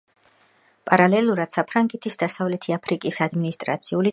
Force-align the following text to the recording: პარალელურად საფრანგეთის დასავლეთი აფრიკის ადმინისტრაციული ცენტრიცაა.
პარალელურად 0.91 1.53
საფრანგეთის 1.57 2.17
დასავლეთი 2.25 2.77
აფრიკის 2.79 3.21
ადმინისტრაციული 3.29 3.89
ცენტრიცაა. 3.89 4.09